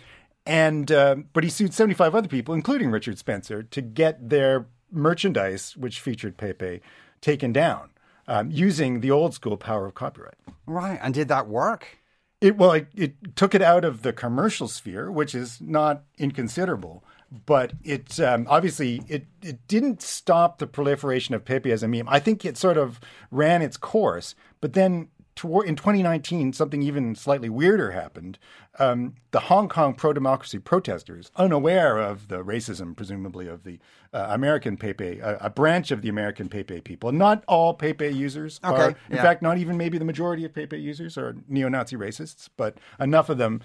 and 0.46 0.90
um, 0.90 1.26
but 1.34 1.44
he 1.44 1.50
sued 1.50 1.74
seventy-five 1.74 2.14
other 2.14 2.28
people, 2.28 2.54
including 2.54 2.90
Richard 2.90 3.18
Spencer, 3.18 3.62
to 3.64 3.82
get 3.82 4.30
their 4.30 4.66
merchandise, 4.90 5.76
which 5.76 6.00
featured 6.00 6.38
Pepe, 6.38 6.80
taken 7.20 7.52
down 7.52 7.90
um, 8.26 8.50
using 8.50 9.00
the 9.00 9.10
old 9.10 9.34
school 9.34 9.56
power 9.58 9.84
of 9.86 9.94
copyright. 9.94 10.36
Right. 10.66 10.98
And 11.02 11.12
did 11.12 11.28
that 11.28 11.48
work? 11.48 11.97
It 12.40 12.56
well, 12.56 12.72
it, 12.72 12.88
it 12.94 13.36
took 13.36 13.54
it 13.54 13.62
out 13.62 13.84
of 13.84 14.02
the 14.02 14.12
commercial 14.12 14.68
sphere, 14.68 15.10
which 15.10 15.34
is 15.34 15.60
not 15.60 16.04
inconsiderable. 16.18 17.04
But 17.46 17.72
it 17.82 18.18
um, 18.20 18.46
obviously 18.48 19.02
it 19.08 19.26
it 19.42 19.66
didn't 19.68 20.00
stop 20.00 20.58
the 20.58 20.66
proliferation 20.66 21.34
of 21.34 21.44
Pepe 21.44 21.72
as 21.72 21.82
a 21.82 21.88
meme. 21.88 22.08
I 22.08 22.20
think 22.20 22.44
it 22.44 22.56
sort 22.56 22.78
of 22.78 23.00
ran 23.30 23.60
its 23.60 23.76
course. 23.76 24.34
But 24.60 24.72
then 24.72 25.08
toward, 25.38 25.66
in 25.66 25.76
2019, 25.76 26.52
something 26.52 26.82
even 26.82 27.14
slightly 27.14 27.48
weirder 27.48 27.92
happened. 27.92 28.38
Um, 28.78 29.14
the 29.30 29.40
Hong 29.40 29.68
Kong 29.68 29.94
pro-democracy 29.94 30.58
protesters, 30.58 31.30
unaware 31.36 31.96
of 31.96 32.28
the 32.28 32.44
racism, 32.44 32.94
presumably 32.96 33.46
of 33.48 33.62
the 33.64 33.78
uh, 34.12 34.26
American 34.30 34.76
Pepe, 34.76 35.20
a, 35.20 35.38
a 35.40 35.48
branch 35.50 35.90
of 35.90 36.02
the 36.02 36.08
American 36.08 36.48
Pepe 36.48 36.80
people. 36.82 37.12
Not 37.12 37.44
all 37.48 37.72
Pepe 37.74 38.08
users 38.08 38.60
Okay, 38.64 38.82
are, 38.82 38.88
in 38.90 39.16
yeah. 39.16 39.22
fact, 39.22 39.40
not 39.40 39.58
even 39.58 39.76
maybe 39.76 39.96
the 39.96 40.04
majority 40.04 40.44
of 40.44 40.52
Pepe 40.52 40.78
users 40.78 41.16
are 41.16 41.36
neo-Nazi 41.48 41.96
racists, 41.96 42.48
but 42.56 42.76
enough 43.00 43.28
of 43.28 43.38
them 43.38 43.62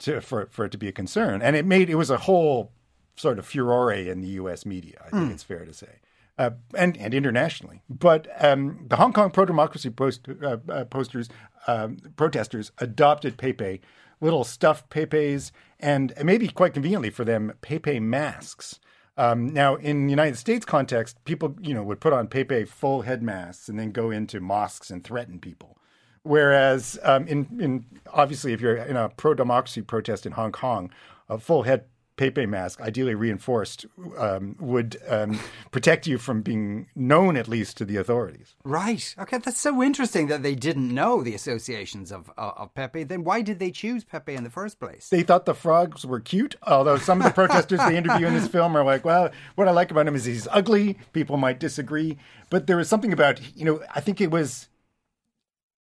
to, 0.00 0.20
for 0.20 0.46
for 0.50 0.64
it 0.64 0.72
to 0.72 0.78
be 0.78 0.88
a 0.88 0.92
concern. 0.92 1.42
And 1.42 1.54
it 1.54 1.66
made 1.66 1.90
it 1.90 1.96
was 1.96 2.10
a 2.10 2.16
whole 2.18 2.72
sort 3.16 3.38
of 3.38 3.44
furore 3.46 3.92
in 3.92 4.22
the 4.22 4.28
U.S. 4.40 4.64
media. 4.64 4.96
I 5.06 5.10
think 5.10 5.26
Hmm. 5.26 5.30
it's 5.32 5.42
fair 5.42 5.64
to 5.66 5.74
say. 5.74 6.00
Uh, 6.40 6.50
and 6.74 6.96
and 6.96 7.12
internationally. 7.12 7.82
But 7.90 8.26
um, 8.42 8.86
the 8.88 8.96
Hong 8.96 9.12
Kong 9.12 9.30
pro 9.30 9.44
democracy 9.44 9.90
post, 9.90 10.26
uh, 10.42 10.56
uh, 10.68 10.84
posters 10.86 11.28
um, 11.66 11.98
protesters 12.16 12.72
adopted 12.78 13.36
Pepe, 13.36 13.82
little 14.22 14.42
stuffed 14.44 14.88
Pepes, 14.88 15.52
and 15.78 16.14
maybe 16.24 16.48
quite 16.48 16.72
conveniently 16.72 17.10
for 17.10 17.24
them, 17.26 17.52
Pepe 17.60 18.00
masks. 18.00 18.80
Um, 19.18 19.52
now, 19.52 19.74
in 19.74 20.06
the 20.06 20.10
United 20.10 20.38
States 20.38 20.64
context, 20.64 21.22
people 21.26 21.54
you 21.60 21.74
know 21.74 21.82
would 21.82 22.00
put 22.00 22.14
on 22.14 22.26
Pepe 22.26 22.64
full 22.64 23.02
head 23.02 23.22
masks 23.22 23.68
and 23.68 23.78
then 23.78 23.92
go 23.92 24.10
into 24.10 24.40
mosques 24.40 24.90
and 24.90 25.04
threaten 25.04 25.40
people. 25.40 25.76
Whereas 26.22 26.98
um, 27.02 27.28
in 27.28 27.48
in 27.60 27.84
obviously, 28.14 28.54
if 28.54 28.62
you're 28.62 28.76
in 28.76 28.96
a 28.96 29.10
pro 29.10 29.34
democracy 29.34 29.82
protest 29.82 30.24
in 30.24 30.32
Hong 30.32 30.52
Kong, 30.52 30.90
a 31.28 31.36
full 31.36 31.64
head 31.64 31.84
Pepe 32.20 32.44
mask, 32.44 32.82
ideally 32.82 33.14
reinforced, 33.14 33.86
um, 34.18 34.54
would 34.60 34.98
um, 35.08 35.40
protect 35.70 36.06
you 36.06 36.18
from 36.18 36.42
being 36.42 36.86
known 36.94 37.34
at 37.34 37.48
least 37.48 37.78
to 37.78 37.86
the 37.86 37.96
authorities. 37.96 38.56
Right. 38.62 39.14
Okay, 39.18 39.38
that's 39.38 39.58
so 39.58 39.82
interesting 39.82 40.26
that 40.26 40.42
they 40.42 40.54
didn't 40.54 40.94
know 40.94 41.22
the 41.22 41.34
associations 41.34 42.12
of 42.12 42.30
uh, 42.36 42.50
of 42.58 42.74
Pepe. 42.74 43.04
Then 43.04 43.24
why 43.24 43.40
did 43.40 43.58
they 43.58 43.70
choose 43.70 44.04
Pepe 44.04 44.34
in 44.34 44.44
the 44.44 44.50
first 44.50 44.78
place? 44.78 45.08
They 45.08 45.22
thought 45.22 45.46
the 45.46 45.54
frogs 45.54 46.04
were 46.04 46.20
cute. 46.20 46.56
Although 46.66 46.98
some 46.98 47.22
of 47.22 47.24
the 47.24 47.30
protesters 47.32 47.80
they 47.88 47.96
interview 47.96 48.26
in 48.26 48.34
this 48.34 48.48
film 48.56 48.76
are 48.76 48.84
like, 48.84 49.02
"Well, 49.02 49.30
what 49.54 49.66
I 49.66 49.70
like 49.70 49.90
about 49.90 50.06
him 50.06 50.14
is 50.14 50.26
he's 50.26 50.46
ugly." 50.50 50.98
People 51.14 51.38
might 51.38 51.58
disagree, 51.58 52.18
but 52.50 52.66
there 52.66 52.76
was 52.76 52.90
something 52.90 53.14
about 53.14 53.40
you 53.56 53.64
know. 53.64 53.80
I 53.94 54.00
think 54.00 54.20
it 54.20 54.30
was 54.30 54.68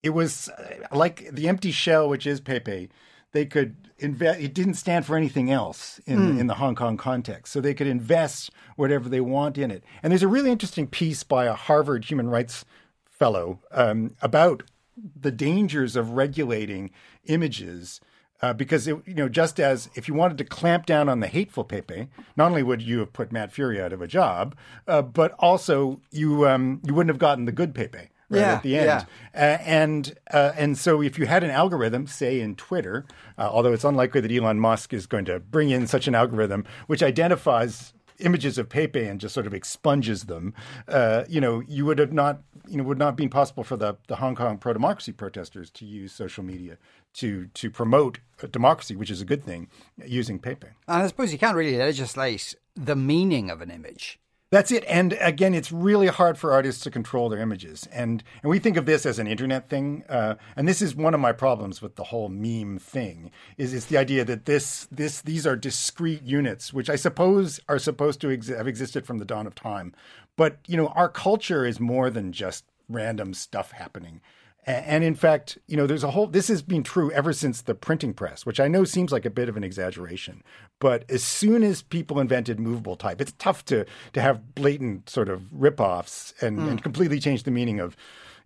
it 0.03 0.09
was 0.09 0.49
uh, 0.49 0.87
like 0.91 1.29
the 1.31 1.47
empty 1.47 1.71
shell, 1.71 2.09
which 2.09 2.27
is 2.27 2.41
Pepe 2.41 2.89
they 3.35 3.45
could 3.45 3.75
invest. 3.99 4.39
It 4.39 4.53
didn't 4.53 4.75
stand 4.75 5.05
for 5.05 5.17
anything 5.17 5.51
else 5.51 5.99
in 6.05 6.19
mm. 6.19 6.39
in 6.39 6.47
the 6.47 6.55
Hong 6.55 6.73
Kong 6.73 6.95
context, 6.95 7.51
so 7.51 7.59
they 7.59 7.73
could 7.73 7.85
invest 7.85 8.49
whatever 8.77 9.09
they 9.09 9.21
want 9.21 9.57
in 9.57 9.69
it. 9.69 9.83
And 10.01 10.11
there's 10.11 10.23
a 10.23 10.27
really 10.27 10.51
interesting 10.51 10.87
piece 10.87 11.23
by 11.23 11.45
a 11.45 11.53
Harvard 11.53 12.05
human 12.05 12.29
rights 12.29 12.63
fellow 13.09 13.59
um, 13.71 14.15
about 14.21 14.63
the 14.97 15.31
dangers 15.31 15.95
of 15.95 16.11
regulating 16.11 16.91
images. 17.25 17.99
Uh, 18.41 18.51
because 18.51 18.85
it, 18.85 18.97
you 19.05 19.13
know, 19.13 19.29
just 19.29 19.61
as 19.61 19.89
if 19.95 20.09
you 20.09 20.13
wanted 20.13 20.37
to 20.37 20.43
clamp 20.43 20.85
down 20.85 21.07
on 21.07 21.21
the 21.21 21.27
hateful 21.27 21.63
Pepe, 21.63 22.09
not 22.35 22.47
only 22.47 22.63
would 22.63 22.81
you 22.81 22.99
have 22.99 23.13
put 23.13 23.31
Matt 23.31 23.53
Furie 23.53 23.81
out 23.81 23.93
of 23.93 24.01
a 24.01 24.07
job, 24.07 24.55
uh, 24.87 25.01
but 25.01 25.31
also 25.39 26.01
you 26.11 26.45
um, 26.47 26.81
you 26.85 26.93
wouldn't 26.93 27.09
have 27.09 27.17
gotten 27.17 27.45
the 27.45 27.53
good 27.53 27.73
Pepe 27.73 28.09
right 28.29 28.39
yeah, 28.39 28.53
at 28.53 28.63
the 28.63 28.77
end. 28.77 28.85
Yeah. 28.85 29.03
Uh, 29.33 29.63
and 29.63 30.15
uh, 30.31 30.51
and 30.57 30.77
so 30.77 31.01
if 31.01 31.17
you 31.19 31.25
had 31.25 31.43
an 31.43 31.51
algorithm, 31.51 32.07
say 32.07 32.39
in 32.39 32.55
Twitter, 32.55 33.05
uh, 33.37 33.49
although 33.51 33.73
it's 33.73 33.83
unlikely 33.83 34.21
that 34.21 34.31
Elon 34.31 34.59
Musk 34.59 34.93
is 34.93 35.07
going 35.07 35.25
to 35.25 35.39
bring 35.39 35.69
in 35.69 35.87
such 35.87 36.07
an 36.07 36.15
algorithm 36.15 36.65
which 36.87 37.03
identifies 37.03 37.93
images 38.19 38.57
of 38.57 38.69
Pepe 38.69 39.03
and 39.03 39.19
just 39.19 39.33
sort 39.33 39.47
of 39.47 39.53
expunges 39.53 40.23
them, 40.23 40.53
uh, 40.87 41.23
you 41.27 41.41
know, 41.41 41.61
you 41.67 41.85
would 41.85 41.99
have 41.99 42.13
not, 42.13 42.41
you 42.67 42.77
know, 42.77 42.83
would 42.83 42.97
not 42.97 43.15
been 43.15 43.29
possible 43.29 43.63
for 43.63 43.75
the, 43.75 43.97
the 44.07 44.17
Hong 44.17 44.35
Kong 44.35 44.57
pro 44.57 44.73
democracy 44.73 45.11
protesters 45.11 45.69
to 45.71 45.85
use 45.85 46.13
social 46.13 46.43
media 46.43 46.77
to 47.15 47.47
to 47.47 47.69
promote 47.69 48.19
democracy, 48.51 48.95
which 48.95 49.11
is 49.11 49.21
a 49.21 49.25
good 49.25 49.43
thing, 49.43 49.67
using 50.05 50.39
Pepe. 50.39 50.67
And 50.87 51.03
I 51.03 51.07
suppose 51.07 51.31
you 51.31 51.39
can't 51.39 51.55
really 51.55 51.77
legislate 51.77 52.55
the 52.75 52.95
meaning 52.95 53.49
of 53.49 53.61
an 53.61 53.71
image. 53.71 54.19
That's 54.51 54.71
it. 54.71 54.85
And 54.87 55.17
again, 55.19 55.55
it's 55.55 55.71
really 55.71 56.07
hard 56.07 56.37
for 56.37 56.53
artists 56.53 56.83
to 56.83 56.91
control 56.91 57.29
their 57.29 57.39
images. 57.39 57.87
And 57.91 58.23
and 58.43 58.49
we 58.49 58.59
think 58.59 58.77
of 58.77 58.85
this 58.85 59.05
as 59.05 59.17
an 59.19 59.27
internet 59.27 59.67
thing. 59.67 60.03
Uh, 60.07 60.35
and 60.55 60.67
this 60.67 60.81
is 60.81 60.95
one 60.95 61.13
of 61.13 61.19
my 61.19 61.31
problems 61.31 61.81
with 61.81 61.95
the 61.95 62.05
whole 62.05 62.29
meme 62.29 62.77
thing. 62.77 63.31
Is 63.57 63.73
it's 63.73 63.87
the 63.87 63.97
idea 63.97 64.23
that 64.25 64.45
this 64.45 64.87
this 64.91 65.21
these 65.21 65.47
are 65.47 65.55
discrete 65.55 66.23
units, 66.23 66.71
which 66.71 66.89
I 66.89 66.95
suppose 66.95 67.59
are 67.67 67.79
supposed 67.79 68.21
to 68.21 68.31
ex- 68.31 68.47
have 68.47 68.67
existed 68.67 69.05
from 69.05 69.17
the 69.17 69.25
dawn 69.25 69.47
of 69.47 69.55
time. 69.55 69.93
But 70.37 70.59
you 70.67 70.77
know, 70.77 70.87
our 70.87 71.09
culture 71.09 71.65
is 71.65 71.79
more 71.79 72.09
than 72.09 72.31
just 72.31 72.65
random 72.87 73.33
stuff 73.33 73.71
happening. 73.71 74.21
And 74.65 75.03
in 75.03 75.13
fact, 75.13 75.59
you 75.67 75.77
know, 75.77 75.85
there's 75.85 76.03
a 76.03 76.11
whole, 76.11 76.25
this 76.25 76.47
has 76.47 76.63
been 76.63 76.81
true 76.81 77.11
ever 77.11 77.33
since 77.33 77.61
the 77.61 77.75
printing 77.75 78.15
press, 78.15 78.47
which 78.47 78.59
I 78.59 78.67
know 78.67 78.83
seems 78.83 79.11
like 79.11 79.25
a 79.25 79.29
bit 79.29 79.47
of 79.47 79.55
an 79.55 79.63
exaggeration. 79.63 80.43
But 80.79 81.05
as 81.09 81.23
soon 81.23 81.61
as 81.63 81.83
people 81.83 82.19
invented 82.19 82.59
movable 82.59 82.95
type, 82.95 83.21
it's 83.21 83.33
tough 83.37 83.63
to, 83.65 83.85
to 84.13 84.21
have 84.21 84.55
blatant 84.55 85.07
sort 85.07 85.29
of 85.29 85.41
ripoffs 85.51 86.33
and, 86.41 86.59
mm. 86.59 86.69
and 86.69 86.83
completely 86.83 87.19
change 87.19 87.43
the 87.43 87.51
meaning 87.51 87.79
of, 87.79 87.95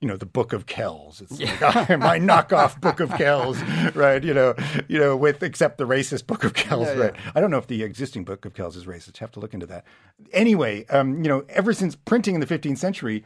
you 0.01 0.09
know, 0.09 0.17
the 0.17 0.25
Book 0.25 0.51
of 0.51 0.65
Kells. 0.65 1.21
It's 1.21 1.39
yeah. 1.39 1.55
like, 1.61 1.99
my 1.99 2.19
knockoff 2.19 2.81
Book 2.81 2.99
of 2.99 3.11
Kells, 3.11 3.61
right? 3.95 4.21
You 4.21 4.33
know, 4.33 4.55
you 4.89 4.99
know, 4.99 5.15
with 5.15 5.41
except 5.41 5.77
the 5.77 5.88
racist 5.88 6.27
Book 6.27 6.43
of 6.43 6.53
Kells, 6.53 6.88
yeah, 6.88 6.93
right? 6.95 7.15
Yeah. 7.15 7.31
I 7.35 7.39
don't 7.39 7.51
know 7.51 7.57
if 7.57 7.67
the 7.67 7.83
existing 7.83 8.25
Book 8.25 8.43
of 8.43 8.53
Kells 8.53 8.75
is 8.75 8.85
racist. 8.85 9.17
I 9.17 9.19
have 9.19 9.31
to 9.31 9.39
look 9.39 9.53
into 9.53 9.65
that. 9.67 9.85
Anyway, 10.33 10.85
um, 10.88 11.23
you 11.23 11.29
know, 11.29 11.45
ever 11.49 11.71
since 11.71 11.95
printing 11.95 12.35
in 12.35 12.41
the 12.41 12.47
15th 12.47 12.77
century, 12.77 13.23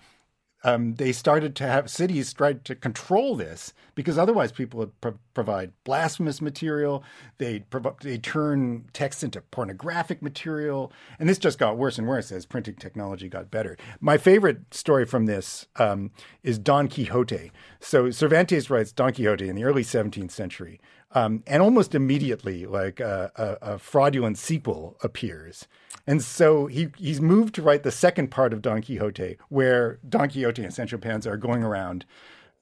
um, 0.64 0.96
they 0.96 1.12
started 1.12 1.56
to 1.58 1.66
have 1.66 1.90
cities 1.90 2.34
tried 2.34 2.64
to 2.66 2.76
control 2.76 3.36
this 3.36 3.74
because 3.96 4.18
otherwise 4.18 4.52
people 4.52 4.80
would 4.80 5.02
pro- 5.02 5.20
provide 5.34 5.74
blasphemous 5.84 6.42
material. 6.42 7.04
They 7.38 7.60
prov- 7.60 8.00
they 8.02 8.18
turn 8.18 8.86
text 8.94 9.24
into 9.24 9.42
pornographic 9.42 10.22
material, 10.22 10.92
and 11.20 11.28
this 11.28 11.38
just 11.38 11.60
got 11.60 11.78
worse 11.78 11.98
and 11.98 12.08
worse 12.08 12.32
as 12.32 12.46
printing 12.46 12.76
technology 12.76 13.28
got 13.28 13.52
better. 13.52 13.78
My 14.00 14.18
favorite 14.18 14.74
story 14.74 15.06
from 15.06 15.26
this 15.26 15.68
um, 15.76 16.12
is 16.44 16.58
Don 16.58 16.88
Quixote. 16.88 17.52
So 17.80 18.10
Cervantes 18.10 18.70
writes 18.70 18.92
Don 18.92 19.14
Quixote 19.14 19.50
in 19.50 19.56
the 19.56 19.66
early 19.66 19.84
17th 19.84 20.32
century, 20.32 20.80
um, 21.14 21.44
and 21.48 21.62
almost 21.62 21.96
immediately, 21.96 22.66
like 22.66 23.00
a, 23.00 23.32
a, 23.36 23.74
a 23.74 23.80
fraudulent 23.80 24.38
sequel 24.38 24.98
appears. 25.02 25.68
And 26.06 26.22
so 26.22 26.68
he 26.68 26.90
he's 26.98 27.22
moved 27.22 27.56
to 27.56 27.62
write 27.62 27.84
the 27.84 27.92
second 27.92 28.30
part 28.30 28.54
of 28.54 28.62
Don 28.62 28.82
Quixote, 28.82 29.38
where 29.50 30.00
Don 30.08 30.30
Quixote 30.30 30.64
and 30.64 30.74
Sancho 30.74 30.98
Panza 30.98 31.32
are 31.32 31.38
going 31.38 31.64
around 31.64 32.06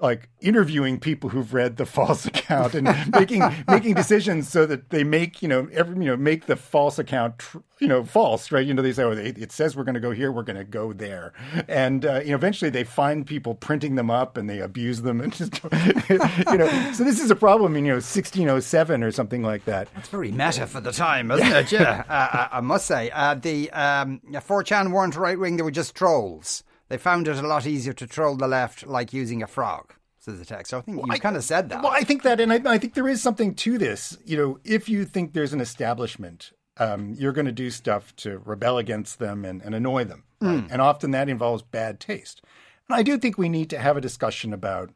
like 0.02 0.30
interviewing 0.40 1.00
people 1.00 1.30
who've 1.30 1.54
read 1.54 1.78
the 1.78 1.86
false 1.98 2.26
account 2.26 2.74
and 2.74 2.88
making 3.12 3.44
making 3.68 3.94
decisions 3.94 4.50
so 4.50 4.66
that 4.66 4.90
they 4.90 5.04
make 5.04 5.42
you 5.42 5.48
know 5.48 5.68
every 5.72 5.96
you 5.96 6.12
know 6.12 6.18
make 6.18 6.48
the 6.48 6.56
false 6.56 6.98
account 6.98 7.40
tr- 7.40 7.60
you 7.80 7.88
know 7.88 8.04
false 8.04 8.52
right? 8.52 8.66
You 8.66 8.74
know 8.74 8.82
they 8.82 8.94
say 8.94 9.04
oh 9.04 9.12
it 9.12 9.52
says 9.52 9.76
we're 9.76 9.84
going 9.84 9.96
to 9.96 10.02
go 10.02 10.12
here 10.12 10.32
we're 10.32 10.44
going 10.44 10.58
to 10.58 10.64
go 10.64 10.94
there. 10.94 11.34
And 11.68 12.06
uh, 12.06 12.22
you 12.22 12.30
know 12.30 12.36
eventually 12.36 12.72
they 12.72 12.84
find 12.84 13.26
people 13.26 13.56
printing 13.56 13.96
them 13.96 14.10
up 14.10 14.38
and 14.38 14.50
they 14.50 14.60
abuse 14.60 15.02
them 15.02 15.22
and 15.22 15.32
just 15.32 15.62
you 16.10 16.58
know 16.58 16.92
so 16.94 17.04
this 17.04 17.22
is 17.22 17.32
a 17.32 17.36
problem 17.36 17.76
in 17.76 17.86
you 17.86 17.92
know 17.92 17.96
1607 17.96 19.04
or 19.04 19.12
something 19.12 19.44
like 19.44 19.66
that. 19.66 19.88
That's 19.94 20.10
very 20.10 20.32
meta 20.32 20.68
for 20.68 20.82
the 20.82 20.92
time 20.92 21.32
isn't 21.32 21.48
it? 21.48 21.72
Yeah 21.72 22.04
uh, 22.10 22.50
I 22.52 22.62
must 22.62 22.86
say 22.86 23.12
uh, 23.12 23.36
the 23.36 23.70
um, 23.72 24.20
4chan 24.32 24.92
weren't 24.92 25.16
right 25.16 25.40
wing 25.40 25.58
they 25.58 25.64
were 25.64 25.72
just 25.72 25.96
trolls 25.96 26.64
they 26.92 26.98
found 26.98 27.28
it 27.28 27.38
a 27.38 27.48
lot 27.48 27.66
easier 27.66 27.94
to 27.94 28.06
troll 28.06 28.36
the 28.36 28.48
left 28.48 28.86
like 28.86 29.14
using 29.14 29.42
a 29.42 29.48
frog 29.48 29.94
says 30.20 30.38
the 30.38 30.46
text. 30.46 30.70
So 30.70 30.78
I 30.78 30.82
think 30.82 30.98
well, 30.98 31.08
you 31.16 31.20
kind 31.20 31.36
of 31.36 31.44
said 31.44 31.70
that. 31.70 31.82
Well, 31.82 31.92
I 31.92 32.02
think 32.02 32.22
that, 32.24 32.40
and 32.40 32.54
I, 32.54 32.62
I, 32.66 32.78
think 32.78 32.94
there 32.94 33.08
is 33.08 33.22
something 33.22 33.56
to 33.56 33.78
this. 33.80 34.18
You 34.24 34.38
know, 34.38 34.60
if 34.64 34.88
you 34.88 35.04
think 35.04 35.34
there's 35.34 35.52
an 35.54 35.62
establishment, 35.62 36.52
um, 36.78 37.16
you're 37.18 37.32
going 37.32 37.48
to 37.48 37.52
do 37.52 37.72
stuff 37.72 38.16
to 38.18 38.38
rebel 38.46 38.78
against 38.78 39.18
them 39.18 39.44
and, 39.44 39.62
and 39.64 39.74
annoy 39.74 40.04
them, 40.04 40.24
right? 40.40 40.60
mm. 40.60 40.72
and 40.72 40.80
often 40.80 41.10
that 41.12 41.28
involves 41.28 41.64
bad 41.64 42.00
taste. 42.00 42.44
And 42.88 42.96
I 42.96 43.02
do 43.02 43.18
think 43.18 43.38
we 43.38 43.50
need 43.50 43.70
to 43.72 43.80
have 43.80 43.98
a 43.98 44.02
discussion 44.02 44.54
about 44.54 44.92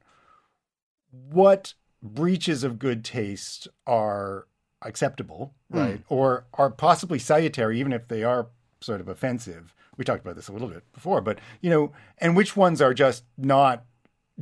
what 1.11 1.73
breaches 2.03 2.63
of 2.63 2.77
good 2.77 3.03
taste 3.03 3.67
are 3.87 4.47
acceptable, 4.83 5.55
mm. 5.73 5.79
right, 5.79 6.01
or 6.07 6.45
are 6.53 6.69
possibly 6.69 7.17
salutary, 7.17 7.79
even 7.79 7.93
if 7.93 8.07
they 8.07 8.23
are 8.23 8.47
sort 8.79 9.01
of 9.01 9.07
offensive. 9.07 9.73
We 9.97 10.05
talked 10.05 10.21
about 10.21 10.35
this 10.35 10.47
a 10.47 10.53
little 10.53 10.67
bit 10.67 10.83
before, 10.93 11.21
but 11.21 11.39
you 11.61 11.69
know, 11.69 11.91
and 12.17 12.35
which 12.35 12.55
ones 12.55 12.81
are 12.81 12.93
just 12.93 13.23
not 13.37 13.85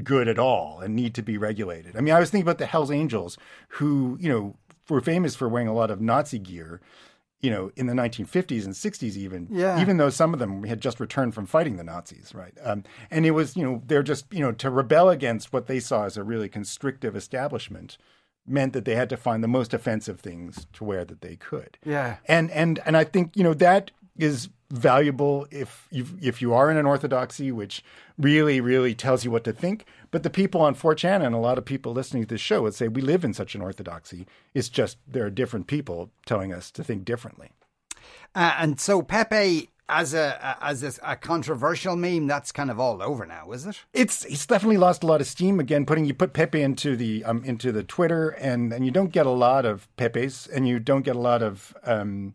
good 0.04 0.28
at 0.28 0.40
all 0.40 0.80
and 0.80 0.96
need 0.96 1.14
to 1.16 1.22
be 1.22 1.38
regulated. 1.38 1.96
I 1.96 2.02
mean, 2.02 2.14
I 2.14 2.20
was 2.20 2.30
thinking 2.30 2.46
about 2.46 2.58
the 2.58 2.66
Hells 2.66 2.92
Angels, 2.92 3.38
who 3.70 4.18
you 4.20 4.30
know 4.30 4.56
were 4.90 5.02
famous 5.02 5.36
for 5.36 5.48
wearing 5.48 5.68
a 5.68 5.74
lot 5.74 5.92
of 5.92 6.02
Nazi 6.02 6.40
gear, 6.40 6.82
you 7.42 7.52
know, 7.52 7.72
in 7.76 7.88
the 7.88 7.94
1950s 7.94 8.66
and 8.66 8.74
60s, 8.74 9.16
even. 9.18 9.48
Yeah. 9.52 9.80
Even 9.82 9.98
though 9.98 10.10
some 10.10 10.34
of 10.34 10.40
them 10.40 10.64
had 10.64 10.82
just 10.82 11.00
returned 11.00 11.36
from 11.36 11.46
fighting 11.46 11.78
the 11.78 11.84
Nazis, 11.84 12.34
right? 12.34 12.54
Um, 12.64 12.84
and 13.12 13.26
it 13.26 13.32
was, 13.32 13.56
you 13.56 13.64
know, 13.64 13.82
they're 13.86 14.04
just, 14.04 14.26
you 14.32 14.40
know, 14.40 14.52
to 14.54 14.70
rebel 14.70 15.10
against 15.10 15.54
what 15.54 15.68
they 15.68 15.80
saw 15.80 16.06
as 16.06 16.18
a 16.18 16.24
really 16.24 16.50
constrictive 16.50 17.16
establishment 17.16 17.98
meant 18.46 18.74
that 18.74 18.86
they 18.86 18.96
had 18.96 19.10
to 19.10 19.18
find 19.18 19.44
the 19.44 19.48
most 19.48 19.74
offensive 19.74 20.20
things 20.20 20.68
to 20.74 20.84
wear 20.84 21.06
that 21.06 21.22
they 21.22 21.36
could. 21.36 21.78
Yeah. 21.86 22.18
And 22.28 22.52
and 22.52 22.80
and 22.86 22.98
I 22.98 23.04
think 23.04 23.36
you 23.36 23.44
know 23.44 23.54
that 23.56 23.92
is 24.18 24.50
valuable 24.72 25.46
if 25.52 25.88
you 25.92 26.06
if 26.22 26.42
you 26.42 26.54
are 26.54 26.72
in 26.72 26.78
an 26.78 26.86
orthodoxy, 26.86 27.52
which 27.52 27.84
really 28.18 28.60
really 28.60 28.96
tells 28.96 29.24
you 29.24 29.32
what 29.32 29.44
to 29.44 29.54
think. 29.54 29.86
But 30.12 30.24
the 30.24 30.30
people 30.30 30.62
on 30.62 30.76
4chan 30.76 31.26
and 31.26 31.36
a 31.36 31.40
lot 31.40 31.58
of 31.58 31.66
people 31.66 31.94
listening 31.94 32.24
to 32.24 32.30
this 32.30 32.42
show 32.42 32.62
would 32.64 32.76
say 32.76 32.88
we 32.88 33.02
live 33.02 33.24
in 33.24 33.34
such 33.34 33.56
an 33.56 33.62
orthodoxy. 33.62 34.26
It's 34.54 34.70
just 34.70 34.98
there 35.08 35.26
are 35.26 35.32
different 35.32 35.68
people 35.68 36.12
telling 36.26 36.54
us 36.54 36.72
to 36.72 36.84
think 36.84 37.06
differently. 37.06 37.52
Uh, 38.36 38.56
and 38.58 38.80
so 38.80 39.02
Pepe 39.02 39.70
as 39.90 40.14
a 40.14 40.58
as 40.62 40.84
a, 40.84 40.94
a, 41.04 41.16
controversial 41.16 41.96
meme, 41.96 42.26
that's 42.26 42.52
kind 42.52 42.72
of 42.72 42.80
all 42.80 43.02
over 43.02 43.26
now, 43.26 43.52
is 43.52 43.66
it? 43.66 43.82
It's 43.94 44.26
it's 44.26 44.46
definitely 44.46 44.78
lost 44.78 45.04
a 45.04 45.08
lot 45.08 45.22
of 45.22 45.28
steam. 45.28 45.60
Again, 45.60 45.86
putting 45.86 46.06
you 46.06 46.14
put 46.14 46.34
Pepe 46.34 46.62
into 46.62 46.96
the 46.96 47.24
um 47.26 47.44
into 47.44 47.72
the 47.72 47.84
Twitter, 47.84 48.30
and 48.30 48.72
and 48.72 48.86
you 48.86 48.92
don't 48.92 49.12
get 49.12 49.26
a 49.26 49.32
lot 49.32 49.66
of 49.66 49.88
Pepes, 49.98 50.48
and 50.48 50.68
you 50.68 50.80
don't 50.80 51.04
get 51.04 51.16
a 51.16 51.20
lot 51.20 51.44
of 51.44 51.76
um 51.84 52.34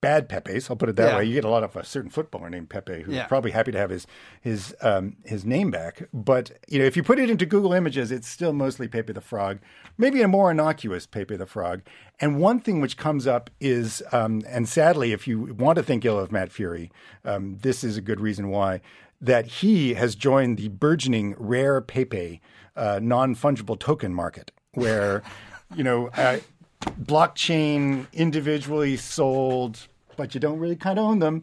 bad 0.00 0.28
Pepes. 0.28 0.70
I'll 0.70 0.76
put 0.76 0.88
it 0.88 0.96
that 0.96 1.10
Yeah. 1.12 1.16
way. 1.18 1.24
You 1.24 1.34
get 1.34 1.44
a 1.44 1.48
lot 1.48 1.64
of 1.64 1.74
a 1.74 1.84
certain 1.84 2.10
footballer 2.10 2.48
named 2.48 2.70
Pepe 2.70 3.02
who's 3.02 3.14
Yeah. 3.14 3.26
probably 3.26 3.50
happy 3.50 3.72
to 3.72 3.78
have 3.78 3.90
his 3.90 4.06
his 4.40 4.74
um, 4.80 5.16
his 5.24 5.44
name 5.44 5.70
back. 5.70 6.08
But 6.12 6.52
you 6.68 6.78
know, 6.78 6.84
if 6.84 6.96
you 6.96 7.02
put 7.02 7.18
it 7.18 7.28
into 7.28 7.46
Google 7.46 7.72
Images, 7.72 8.10
it's 8.12 8.28
still 8.28 8.52
mostly 8.52 8.86
Pepe 8.88 9.12
the 9.12 9.20
Frog, 9.20 9.58
maybe 9.96 10.22
a 10.22 10.28
more 10.28 10.50
innocuous 10.50 11.06
Pepe 11.06 11.36
the 11.36 11.46
Frog. 11.46 11.82
And 12.20 12.38
one 12.38 12.60
thing 12.60 12.80
which 12.80 12.96
comes 12.96 13.26
up 13.26 13.50
is, 13.60 14.02
um, 14.12 14.42
and 14.48 14.68
sadly, 14.68 15.12
if 15.12 15.26
you 15.26 15.54
want 15.54 15.76
to 15.76 15.82
think 15.82 16.04
ill 16.04 16.18
of 16.18 16.30
Matt 16.32 16.50
Furie, 16.50 16.90
um, 17.24 17.58
this 17.62 17.82
is 17.82 17.96
a 17.96 18.00
good 18.00 18.20
reason 18.20 18.48
why. 18.50 18.80
That 19.20 19.46
he 19.46 19.94
has 19.94 20.14
joined 20.14 20.58
the 20.58 20.68
burgeoning 20.68 21.34
rare 21.38 21.80
Pepe 21.80 22.40
uh, 22.76 23.00
non 23.02 23.34
fungible 23.34 23.76
token 23.76 24.14
market, 24.14 24.52
where 24.74 25.24
you 25.74 25.82
know. 25.82 26.08
Uh, 26.16 26.38
blockchain 26.80 28.06
individually 28.12 28.96
sold, 28.96 29.88
but 30.16 30.34
you 30.34 30.40
don't 30.40 30.58
really 30.58 30.76
kind 30.76 30.98
of 30.98 31.04
own 31.04 31.18
them. 31.18 31.42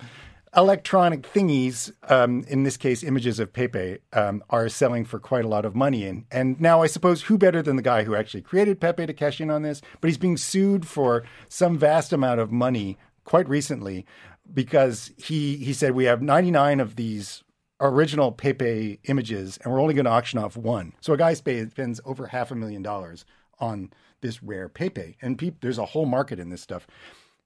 Electronic 0.56 1.24
thingies, 1.24 1.92
um, 2.10 2.46
in 2.48 2.64
this 2.64 2.78
case, 2.78 3.04
images 3.04 3.40
of 3.40 3.52
Pepe, 3.52 3.98
um, 4.14 4.42
are 4.50 4.70
selling 4.70 5.04
for 5.04 5.20
quite 5.20 5.44
a 5.44 5.50
lot 5.50 5.66
of 5.66 5.76
money. 5.76 6.06
And, 6.06 6.26
and 6.32 6.62
now 6.62 6.82
I 6.82 6.88
suppose 6.88 7.24
who 7.24 7.38
better 7.38 7.62
than 7.62 7.76
the 7.76 7.82
guy 7.82 8.04
who 8.04 8.16
actually 8.16 8.42
created 8.42 8.80
Pepe 8.80 9.06
to 9.06 9.14
cash 9.14 9.42
in 9.42 9.50
on 9.50 9.64
this? 9.64 9.82
But 10.00 10.08
he's 10.08 10.18
being 10.18 10.38
sued 10.38 10.88
for 10.88 11.24
some 11.50 11.78
vast 11.78 12.14
amount 12.14 12.40
of 12.40 12.54
money 12.54 12.98
quite 13.26 13.50
recently 13.50 14.06
because 14.54 15.12
he, 15.18 15.58
he 15.58 15.74
said, 15.74 15.92
We 15.92 16.06
have 16.06 16.22
99 16.22 16.80
of 16.80 16.96
these 16.96 17.44
original 17.82 18.32
Pepe 18.32 19.00
images, 19.06 19.60
and 19.62 19.74
we're 19.74 19.82
only 19.82 19.94
going 19.94 20.06
to 20.06 20.12
auction 20.12 20.40
off 20.40 20.56
one. 20.56 20.94
So 21.02 21.12
a 21.14 21.18
guy 21.18 21.34
sp- 21.36 21.68
spends 21.72 22.00
over 22.06 22.28
half 22.28 22.52
a 22.52 22.56
million 22.56 22.82
dollars 22.82 23.26
on 23.60 23.92
this 24.26 24.42
rare 24.44 24.68
Pepe, 24.68 25.18
and 25.22 25.38
peop- 25.38 25.62
there's 25.62 25.78
a 25.78 25.86
whole 25.86 26.06
market 26.06 26.40
in 26.40 26.50
this 26.50 26.62
stuff. 26.62 26.88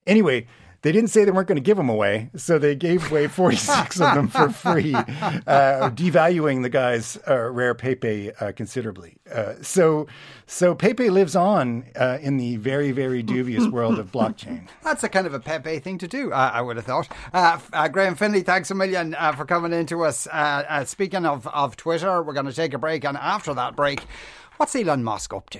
Anyway, 0.07 0.47
they 0.81 0.93
didn't 0.93 1.09
say 1.09 1.25
they 1.25 1.31
weren't 1.31 1.47
going 1.47 1.57
to 1.57 1.61
give 1.61 1.75
them 1.75 1.89
away, 1.89 2.29
so 2.37 2.57
they 2.57 2.73
gave 2.73 3.11
away 3.11 3.27
46 3.39 3.99
of 3.99 4.15
them 4.15 4.27
for 4.29 4.49
free, 4.49 4.95
uh, 4.95 5.89
devaluing 5.91 6.63
the 6.63 6.69
guy's 6.69 7.17
uh, 7.27 7.49
rare 7.49 7.75
Pepe 7.75 8.31
uh, 8.39 8.53
considerably. 8.53 9.17
Uh, 9.29 9.55
so, 9.61 10.07
so 10.47 10.73
Pepe 10.73 11.09
lives 11.09 11.35
on 11.35 11.85
uh, 11.97 12.17
in 12.21 12.37
the 12.37 12.55
very, 12.55 12.91
very 12.91 13.21
dubious 13.21 13.67
world 13.71 13.99
of 13.99 14.11
blockchain. 14.11 14.67
That's 14.81 15.03
a 15.03 15.09
kind 15.09 15.27
of 15.27 15.33
a 15.33 15.39
Pepe 15.39 15.79
thing 15.79 15.97
to 15.97 16.07
do, 16.07 16.31
I 16.31 16.61
would 16.61 16.77
have 16.77 16.85
thought. 16.85 17.09
Uh, 17.33 17.59
uh, 17.73 17.89
Graham 17.89 18.15
Finlay, 18.15 18.43
thanks 18.43 18.71
a 18.71 18.75
million 18.75 19.15
uh, 19.15 19.33
for 19.33 19.43
coming 19.45 19.73
in 19.73 19.85
to 19.87 20.05
us. 20.05 20.27
Uh, 20.27 20.63
uh, 20.69 20.85
speaking 20.85 21.25
of, 21.25 21.45
of 21.47 21.75
Twitter, 21.75 22.23
we're 22.23 22.33
going 22.33 22.45
to 22.45 22.53
take 22.53 22.73
a 22.73 22.79
break, 22.79 23.03
and 23.03 23.17
after 23.17 23.53
that 23.53 23.75
break, 23.75 24.05
what's 24.55 24.75
Elon 24.75 25.03
Musk 25.03 25.33
up 25.33 25.49
to? 25.49 25.59